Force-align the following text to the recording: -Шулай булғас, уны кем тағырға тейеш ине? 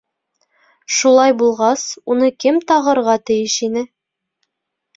-Шулай 0.99 1.35
булғас, 1.41 1.83
уны 2.15 2.31
кем 2.47 2.59
тағырға 2.73 3.17
тейеш 3.33 3.61
ине? 3.71 3.87